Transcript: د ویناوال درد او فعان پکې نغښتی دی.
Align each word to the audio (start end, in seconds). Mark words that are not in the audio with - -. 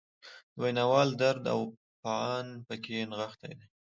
د 0.53 0.55
ویناوال 0.63 1.09
درد 1.21 1.43
او 1.53 1.61
فعان 2.01 2.47
پکې 2.67 2.97
نغښتی 3.09 3.51
دی. 3.59 3.67